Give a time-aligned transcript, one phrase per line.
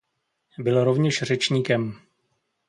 [0.57, 2.01] Byl rovněž řečníkem.